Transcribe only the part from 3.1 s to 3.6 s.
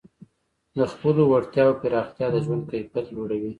لوړوي.